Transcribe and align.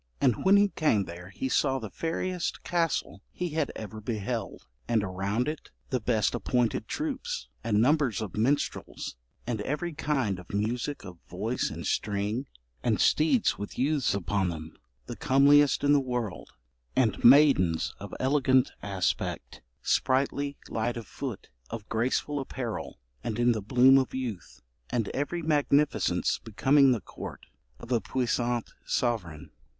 'And 0.19 0.43
when 0.45 0.57
he 0.57 0.69
came 0.69 1.03
there 1.03 1.29
he 1.29 1.47
saw 1.47 1.77
the 1.77 1.91
fairest 1.91 2.63
castle 2.63 3.21
he 3.31 3.49
had 3.49 3.71
ever 3.75 4.01
beheld, 4.01 4.65
and 4.87 5.03
around 5.03 5.47
it 5.47 5.69
the 5.91 5.99
best 5.99 6.33
appointed 6.33 6.87
troops, 6.87 7.49
and 7.63 7.79
numbers 7.79 8.19
of 8.19 8.35
minstrels 8.35 9.15
and 9.45 9.61
every 9.61 9.93
kind 9.93 10.39
of 10.39 10.51
music 10.55 11.05
of 11.05 11.19
voice 11.29 11.69
and 11.69 11.85
string, 11.85 12.47
and 12.81 12.99
steeds 12.99 13.59
with 13.59 13.77
youths 13.77 14.15
upon 14.15 14.49
them, 14.49 14.75
the 15.05 15.15
comeliest 15.15 15.83
in 15.83 15.93
the 15.93 15.99
world, 15.99 16.49
and 16.95 17.23
maidens 17.23 17.93
of 17.99 18.11
elegant 18.19 18.71
aspect, 18.81 19.61
sprightly, 19.83 20.57
light 20.67 20.97
of 20.97 21.05
foot, 21.05 21.49
of 21.69 21.87
graceful 21.89 22.39
apparel, 22.39 22.97
and 23.23 23.37
in 23.37 23.51
the 23.51 23.61
bloom 23.61 23.99
of 23.99 24.15
youth; 24.15 24.61
and 24.89 25.09
every 25.09 25.43
magnificence 25.43 26.39
becoming 26.43 26.91
the 26.91 27.01
court 27.01 27.45
of 27.79 27.91
a 27.91 28.01
puissant 28.01 28.71
sovereign. 28.83 29.51